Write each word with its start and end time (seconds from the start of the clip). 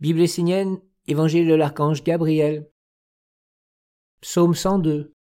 Bible 0.00 0.20
essénienne, 0.20 0.80
Évangile 1.08 1.48
de 1.48 1.54
l'archange 1.54 2.04
Gabriel. 2.04 2.70
Psaume 4.20 4.54
102. 4.54 5.12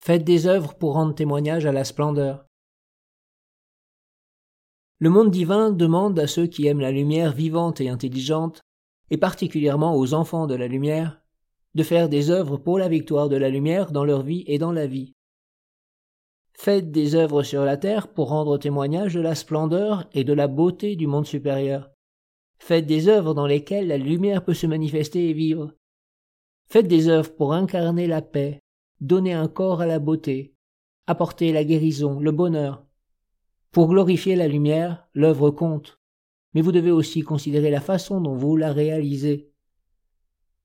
Faites 0.00 0.24
des 0.24 0.48
œuvres 0.48 0.74
pour 0.74 0.94
rendre 0.94 1.14
témoignage 1.14 1.64
à 1.64 1.70
la 1.70 1.84
splendeur. 1.84 2.44
Le 4.98 5.10
monde 5.10 5.30
divin 5.30 5.70
demande 5.70 6.18
à 6.18 6.26
ceux 6.26 6.48
qui 6.48 6.66
aiment 6.66 6.80
la 6.80 6.90
lumière 6.90 7.32
vivante 7.32 7.80
et 7.80 7.88
intelligente, 7.88 8.62
et 9.10 9.16
particulièrement 9.16 9.94
aux 9.94 10.12
enfants 10.12 10.48
de 10.48 10.56
la 10.56 10.66
lumière, 10.66 11.22
de 11.76 11.84
faire 11.84 12.08
des 12.08 12.30
œuvres 12.30 12.56
pour 12.56 12.80
la 12.80 12.88
victoire 12.88 13.28
de 13.28 13.36
la 13.36 13.48
lumière 13.48 13.92
dans 13.92 14.04
leur 14.04 14.24
vie 14.24 14.42
et 14.48 14.58
dans 14.58 14.72
la 14.72 14.88
vie. 14.88 15.12
Faites 16.52 16.90
des 16.90 17.14
œuvres 17.14 17.44
sur 17.44 17.64
la 17.64 17.76
terre 17.76 18.08
pour 18.08 18.30
rendre 18.30 18.58
témoignage 18.58 19.14
de 19.14 19.20
la 19.20 19.36
splendeur 19.36 20.08
et 20.14 20.24
de 20.24 20.32
la 20.32 20.48
beauté 20.48 20.96
du 20.96 21.06
monde 21.06 21.26
supérieur. 21.26 21.93
Faites 22.66 22.86
des 22.86 23.08
œuvres 23.08 23.34
dans 23.34 23.46
lesquelles 23.46 23.88
la 23.88 23.98
lumière 23.98 24.42
peut 24.42 24.54
se 24.54 24.66
manifester 24.66 25.28
et 25.28 25.34
vivre. 25.34 25.74
Faites 26.66 26.88
des 26.88 27.10
œuvres 27.10 27.34
pour 27.34 27.52
incarner 27.52 28.06
la 28.06 28.22
paix, 28.22 28.62
donner 29.02 29.34
un 29.34 29.48
corps 29.48 29.82
à 29.82 29.86
la 29.86 29.98
beauté, 29.98 30.54
apporter 31.06 31.52
la 31.52 31.62
guérison, 31.62 32.20
le 32.20 32.32
bonheur. 32.32 32.82
Pour 33.70 33.88
glorifier 33.88 34.34
la 34.34 34.48
lumière, 34.48 35.06
l'œuvre 35.12 35.50
compte, 35.50 36.00
mais 36.54 36.62
vous 36.62 36.72
devez 36.72 36.90
aussi 36.90 37.20
considérer 37.20 37.70
la 37.70 37.82
façon 37.82 38.22
dont 38.22 38.34
vous 38.34 38.56
la 38.56 38.72
réalisez. 38.72 39.52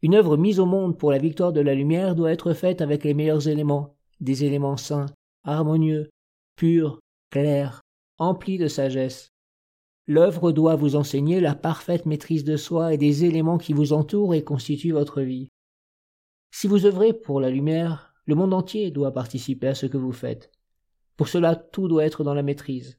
Une 0.02 0.16
œuvre 0.16 0.38
mise 0.38 0.62
au 0.62 0.66
monde 0.66 0.98
pour 0.98 1.12
la 1.12 1.18
victoire 1.18 1.52
de 1.52 1.60
la 1.60 1.76
lumière 1.76 2.16
doit 2.16 2.32
être 2.32 2.54
faite 2.54 2.80
avec 2.80 3.04
les 3.04 3.14
meilleurs 3.14 3.50
éléments, 3.50 3.98
des 4.22 4.46
éléments 4.46 4.78
saints, 4.78 5.08
harmonieux, 5.44 6.10
purs, 6.56 7.02
clairs, 7.30 7.82
emplis 8.20 8.58
de 8.58 8.70
sagesse. 8.70 9.34
L'œuvre 10.10 10.52
doit 10.52 10.76
vous 10.76 10.96
enseigner 10.96 11.40
la 11.40 11.54
parfaite 11.54 12.08
maîtrise 12.08 12.44
de 12.44 12.58
soi 12.58 12.96
et 12.96 12.98
des 12.98 13.26
éléments 13.26 13.60
qui 13.60 13.74
vous 13.74 13.94
entourent 13.94 14.34
et 14.34 14.44
constituent 14.44 14.92
votre 14.92 15.22
vie. 15.22 15.50
Si 16.50 16.66
vous 16.66 16.88
œuvrez 16.88 17.14
pour 17.14 17.40
la 17.40 17.52
lumière, 17.52 18.16
le 18.26 18.34
monde 18.34 18.56
entier 18.56 18.90
doit 18.90 19.14
participer 19.14 19.68
à 19.68 19.76
ce 19.76 19.86
que 19.86 19.98
vous 19.98 20.12
faites. 20.12 20.52
Pour 21.16 21.28
cela, 21.28 21.56
tout 21.56 21.88
doit 21.88 22.06
être 22.06 22.24
dans 22.24 22.34
la 22.34 22.42
maîtrise. 22.42 22.98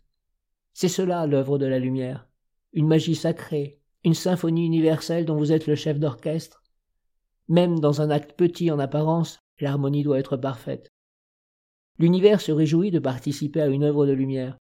C'est 0.73 0.87
cela 0.87 1.27
l'œuvre 1.27 1.59
de 1.59 1.67
la 1.67 1.81
lumière, 1.81 2.29
une 2.75 2.87
magie 2.87 3.17
sacrée, 3.17 3.81
une 4.05 4.15
symphonie 4.15 4.65
universelle 4.65 5.25
dont 5.25 5.37
vous 5.37 5.51
êtes 5.51 5.67
le 5.67 5.75
chef 5.75 5.99
d'orchestre. 5.99 6.63
Même 7.49 7.81
dans 7.81 8.01
un 8.03 8.11
acte 8.11 8.35
petit 8.39 8.71
en 8.71 8.79
apparence, 8.79 9.41
l'harmonie 9.59 10.05
doit 10.05 10.21
être 10.21 10.37
parfaite. 10.37 10.93
L'univers 11.99 12.41
se 12.41 12.53
réjouit 12.53 12.93
de 12.93 13.01
participer 13.01 13.63
à 13.63 13.67
une 13.67 13.83
œuvre 13.83 14.07
de 14.07 14.13
lumière, 14.13 14.59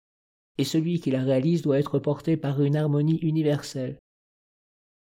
et 0.57 0.63
celui 0.63 0.99
qui 0.99 1.11
la 1.11 1.23
réalise 1.23 1.61
doit 1.61 1.79
être 1.79 1.99
porté 1.99 2.37
par 2.37 2.61
une 2.61 2.75
harmonie 2.75 3.19
universelle. 3.19 3.99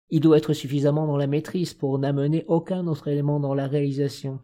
Il 0.09 0.21
doit 0.21 0.37
être 0.37 0.53
suffisamment 0.53 1.07
dans 1.07 1.17
la 1.17 1.27
maîtrise 1.27 1.73
pour 1.73 1.97
n'amener 1.99 2.45
aucun 2.47 2.87
autre 2.87 3.07
élément 3.07 3.39
dans 3.39 3.53
la 3.53 3.67
réalisation. 3.67 4.39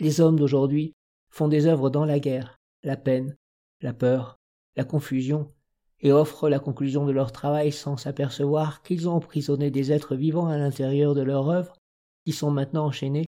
Les 0.00 0.20
hommes 0.20 0.38
d'aujourd'hui 0.38 0.94
font 1.30 1.48
des 1.48 1.66
œuvres 1.66 1.90
dans 1.90 2.04
la 2.04 2.18
guerre, 2.20 2.58
la 2.82 2.96
peine, 2.96 3.36
la 3.80 3.92
peur, 3.92 4.38
la 4.76 4.84
confusion, 4.84 5.52
et 6.00 6.12
offrent 6.12 6.48
la 6.48 6.58
conclusion 6.58 7.06
de 7.06 7.12
leur 7.12 7.32
travail 7.32 7.72
sans 7.72 7.96
s'apercevoir 7.96 8.82
qu'ils 8.82 9.08
ont 9.08 9.14
emprisonné 9.14 9.70
des 9.70 9.92
êtres 9.92 10.16
vivants 10.16 10.48
à 10.48 10.58
l'intérieur 10.58 11.14
de 11.14 11.22
leur 11.22 11.48
œuvre, 11.48 11.76
qui 12.24 12.32
sont 12.32 12.50
maintenant 12.50 12.86
enchaînés, 12.86 13.26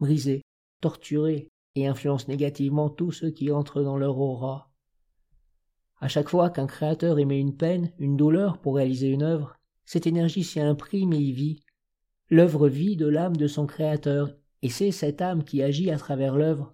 brisés, 0.00 0.42
torturés, 0.80 1.48
et 1.74 1.86
influencent 1.86 2.28
négativement 2.28 2.88
tous 2.88 3.12
ceux 3.12 3.30
qui 3.30 3.50
entrent 3.50 3.82
dans 3.82 3.98
leur 3.98 4.18
aura. 4.18 4.70
À 5.98 6.08
chaque 6.08 6.28
fois 6.28 6.50
qu'un 6.50 6.66
créateur 6.66 7.18
émet 7.18 7.40
une 7.40 7.56
peine, 7.56 7.90
une 7.98 8.16
douleur 8.16 8.58
pour 8.58 8.76
réaliser 8.76 9.08
une 9.08 9.22
œuvre, 9.22 9.56
cette 9.84 10.06
énergie 10.06 10.44
s'y 10.44 10.60
imprime 10.60 11.12
et 11.12 11.18
y 11.18 11.32
vit. 11.32 11.62
L'œuvre 12.28 12.68
vit 12.68 12.96
de 12.96 13.06
l'âme 13.06 13.36
de 13.36 13.46
son 13.46 13.66
créateur, 13.66 14.34
et 14.62 14.68
c'est 14.68 14.90
cette 14.90 15.22
âme 15.22 15.44
qui 15.44 15.62
agit 15.62 15.90
à 15.90 15.96
travers 15.96 16.36
l'œuvre. 16.36 16.72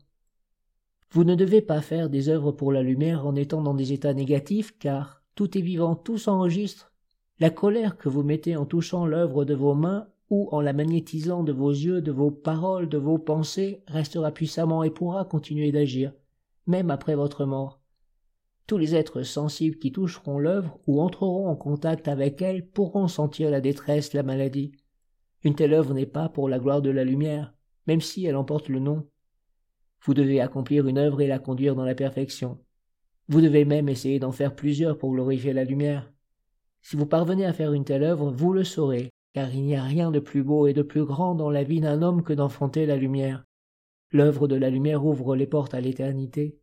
Vous 1.10 1.24
ne 1.24 1.34
devez 1.34 1.60
pas 1.60 1.82
faire 1.82 2.08
des 2.08 2.30
œuvres 2.30 2.52
pour 2.52 2.72
la 2.72 2.82
lumière 2.82 3.26
en 3.26 3.36
étant 3.36 3.60
dans 3.60 3.74
des 3.74 3.92
états 3.92 4.14
négatifs, 4.14 4.76
car 4.78 5.22
tout 5.34 5.58
est 5.58 5.62
vivant, 5.62 5.94
tout 5.94 6.16
s'enregistre. 6.16 6.90
La 7.38 7.50
colère 7.50 7.98
que 7.98 8.08
vous 8.08 8.22
mettez 8.22 8.56
en 8.56 8.64
touchant 8.64 9.04
l'œuvre 9.04 9.44
de 9.44 9.54
vos 9.54 9.74
mains 9.74 10.08
ou 10.30 10.48
en 10.52 10.62
la 10.62 10.72
magnétisant 10.72 11.42
de 11.42 11.52
vos 11.52 11.70
yeux, 11.70 12.00
de 12.00 12.12
vos 12.12 12.30
paroles, 12.30 12.88
de 12.88 12.96
vos 12.96 13.18
pensées, 13.18 13.82
restera 13.86 14.32
puissamment 14.32 14.82
et 14.82 14.90
pourra 14.90 15.26
continuer 15.26 15.70
d'agir, 15.70 16.14
même 16.66 16.90
après 16.90 17.14
votre 17.14 17.44
mort. 17.44 17.81
Tous 18.66 18.78
les 18.78 18.94
êtres 18.94 19.22
sensibles 19.22 19.78
qui 19.78 19.92
toucheront 19.92 20.38
l'œuvre 20.38 20.78
ou 20.86 21.00
entreront 21.00 21.48
en 21.48 21.56
contact 21.56 22.08
avec 22.08 22.40
elle 22.42 22.66
pourront 22.66 23.08
sentir 23.08 23.50
la 23.50 23.60
détresse, 23.60 24.12
la 24.12 24.22
maladie. 24.22 24.72
Une 25.42 25.54
telle 25.54 25.74
œuvre 25.74 25.94
n'est 25.94 26.06
pas 26.06 26.28
pour 26.28 26.48
la 26.48 26.58
gloire 26.58 26.82
de 26.82 26.90
la 26.90 27.04
lumière, 27.04 27.52
même 27.86 28.00
si 28.00 28.24
elle 28.24 28.36
emporte 28.36 28.68
le 28.68 28.78
nom. 28.78 29.08
Vous 30.04 30.14
devez 30.14 30.40
accomplir 30.40 30.86
une 30.86 30.98
œuvre 30.98 31.20
et 31.20 31.26
la 31.26 31.38
conduire 31.38 31.74
dans 31.74 31.84
la 31.84 31.94
perfection. 31.94 32.58
Vous 33.28 33.40
devez 33.40 33.64
même 33.64 33.88
essayer 33.88 34.18
d'en 34.18 34.32
faire 34.32 34.54
plusieurs 34.54 34.98
pour 34.98 35.12
glorifier 35.12 35.52
la 35.52 35.64
lumière. 35.64 36.12
Si 36.80 36.96
vous 36.96 37.06
parvenez 37.06 37.44
à 37.46 37.52
faire 37.52 37.72
une 37.72 37.84
telle 37.84 38.02
œuvre, 38.02 38.30
vous 38.30 38.52
le 38.52 38.64
saurez, 38.64 39.10
car 39.32 39.52
il 39.54 39.62
n'y 39.62 39.76
a 39.76 39.82
rien 39.82 40.10
de 40.10 40.18
plus 40.18 40.42
beau 40.42 40.66
et 40.66 40.72
de 40.72 40.82
plus 40.82 41.04
grand 41.04 41.34
dans 41.34 41.50
la 41.50 41.62
vie 41.62 41.80
d'un 41.80 42.02
homme 42.02 42.22
que 42.22 42.32
d'enfanter 42.32 42.86
la 42.86 42.96
lumière. 42.96 43.44
L'œuvre 44.10 44.48
de 44.48 44.56
la 44.56 44.70
lumière 44.70 45.04
ouvre 45.04 45.36
les 45.36 45.46
portes 45.46 45.74
à 45.74 45.80
l'éternité. 45.80 46.58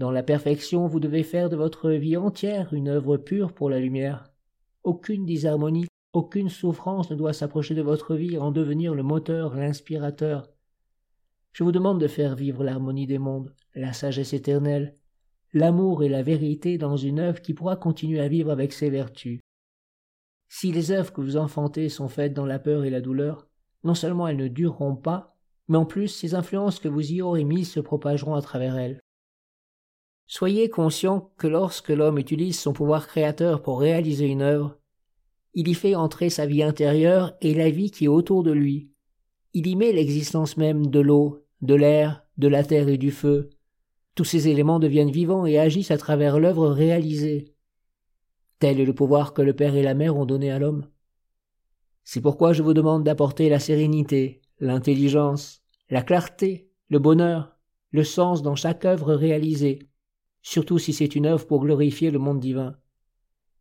Dans 0.00 0.10
la 0.10 0.22
perfection, 0.22 0.86
vous 0.86 0.98
devez 0.98 1.22
faire 1.22 1.50
de 1.50 1.56
votre 1.56 1.90
vie 1.90 2.16
entière 2.16 2.72
une 2.72 2.88
œuvre 2.88 3.18
pure 3.18 3.52
pour 3.52 3.68
la 3.68 3.78
lumière. 3.78 4.32
Aucune 4.82 5.26
disharmonie, 5.26 5.88
aucune 6.14 6.48
souffrance 6.48 7.10
ne 7.10 7.16
doit 7.16 7.34
s'approcher 7.34 7.74
de 7.74 7.82
votre 7.82 8.14
vie 8.14 8.38
en 8.38 8.50
devenir 8.50 8.94
le 8.94 9.02
moteur, 9.02 9.54
l'inspirateur. 9.54 10.48
Je 11.52 11.64
vous 11.64 11.70
demande 11.70 12.00
de 12.00 12.06
faire 12.06 12.34
vivre 12.34 12.64
l'harmonie 12.64 13.06
des 13.06 13.18
mondes, 13.18 13.54
la 13.74 13.92
sagesse 13.92 14.32
éternelle, 14.32 14.94
l'amour 15.52 16.02
et 16.02 16.08
la 16.08 16.22
vérité 16.22 16.78
dans 16.78 16.96
une 16.96 17.20
œuvre 17.20 17.42
qui 17.42 17.52
pourra 17.52 17.76
continuer 17.76 18.20
à 18.20 18.28
vivre 18.28 18.50
avec 18.50 18.72
ses 18.72 18.88
vertus. 18.88 19.40
Si 20.48 20.72
les 20.72 20.92
œuvres 20.92 21.12
que 21.12 21.20
vous 21.20 21.36
enfantez 21.36 21.90
sont 21.90 22.08
faites 22.08 22.32
dans 22.32 22.46
la 22.46 22.58
peur 22.58 22.86
et 22.86 22.90
la 22.90 23.02
douleur, 23.02 23.48
non 23.84 23.94
seulement 23.94 24.28
elles 24.28 24.38
ne 24.38 24.48
dureront 24.48 24.96
pas, 24.96 25.36
mais 25.68 25.76
en 25.76 25.84
plus 25.84 26.08
ces 26.08 26.34
influences 26.34 26.80
que 26.80 26.88
vous 26.88 27.12
y 27.12 27.20
aurez 27.20 27.44
mises 27.44 27.72
se 27.72 27.80
propageront 27.80 28.34
à 28.34 28.40
travers 28.40 28.78
elles. 28.78 28.99
Soyez 30.32 30.68
conscient 30.68 31.32
que 31.38 31.48
lorsque 31.48 31.88
l'homme 31.88 32.16
utilise 32.16 32.56
son 32.56 32.72
pouvoir 32.72 33.08
créateur 33.08 33.62
pour 33.62 33.80
réaliser 33.80 34.26
une 34.26 34.42
œuvre, 34.42 34.78
il 35.54 35.66
y 35.66 35.74
fait 35.74 35.96
entrer 35.96 36.30
sa 36.30 36.46
vie 36.46 36.62
intérieure 36.62 37.36
et 37.40 37.52
la 37.52 37.68
vie 37.68 37.90
qui 37.90 38.04
est 38.04 38.08
autour 38.08 38.44
de 38.44 38.52
lui. 38.52 38.92
Il 39.54 39.66
y 39.66 39.74
met 39.74 39.90
l'existence 39.90 40.56
même 40.56 40.86
de 40.86 41.00
l'eau, 41.00 41.44
de 41.62 41.74
l'air, 41.74 42.24
de 42.38 42.46
la 42.46 42.62
terre 42.62 42.88
et 42.88 42.96
du 42.96 43.10
feu. 43.10 43.50
Tous 44.14 44.22
ces 44.22 44.46
éléments 44.46 44.78
deviennent 44.78 45.10
vivants 45.10 45.46
et 45.46 45.58
agissent 45.58 45.90
à 45.90 45.98
travers 45.98 46.38
l'œuvre 46.38 46.68
réalisée. 46.68 47.52
Tel 48.60 48.78
est 48.78 48.86
le 48.86 48.94
pouvoir 48.94 49.34
que 49.34 49.42
le 49.42 49.52
Père 49.52 49.74
et 49.74 49.82
la 49.82 49.94
Mère 49.94 50.16
ont 50.16 50.26
donné 50.26 50.52
à 50.52 50.60
l'homme. 50.60 50.86
C'est 52.04 52.20
pourquoi 52.20 52.52
je 52.52 52.62
vous 52.62 52.72
demande 52.72 53.02
d'apporter 53.02 53.48
la 53.48 53.58
sérénité, 53.58 54.42
l'intelligence, 54.60 55.64
la 55.88 56.02
clarté, 56.02 56.70
le 56.88 57.00
bonheur, 57.00 57.56
le 57.90 58.04
sens 58.04 58.42
dans 58.42 58.54
chaque 58.54 58.84
œuvre 58.84 59.12
réalisée, 59.14 59.90
surtout 60.42 60.78
si 60.78 60.92
c'est 60.92 61.14
une 61.14 61.26
œuvre 61.26 61.46
pour 61.46 61.60
glorifier 61.60 62.10
le 62.10 62.18
monde 62.18 62.40
divin. 62.40 62.76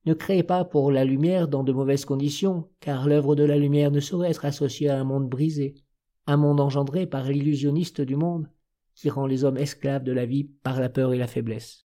Ne 0.05 0.13
créez 0.13 0.43
pas 0.43 0.63
pour 0.63 0.91
la 0.91 1.03
lumière 1.03 1.47
dans 1.47 1.63
de 1.63 1.73
mauvaises 1.73 2.05
conditions, 2.05 2.69
car 2.79 3.07
l'œuvre 3.07 3.35
de 3.35 3.43
la 3.43 3.57
lumière 3.57 3.91
ne 3.91 3.99
saurait 3.99 4.31
être 4.31 4.45
associée 4.45 4.89
à 4.89 4.99
un 4.99 5.03
monde 5.03 5.29
brisé, 5.29 5.75
un 6.25 6.37
monde 6.37 6.59
engendré 6.59 7.05
par 7.05 7.25
l'illusionniste 7.25 8.01
du 8.01 8.15
monde, 8.15 8.49
qui 8.95 9.09
rend 9.09 9.27
les 9.27 9.43
hommes 9.43 9.57
esclaves 9.57 10.03
de 10.03 10.11
la 10.11 10.25
vie 10.25 10.45
par 10.45 10.79
la 10.79 10.89
peur 10.89 11.13
et 11.13 11.17
la 11.17 11.27
faiblesse. 11.27 11.88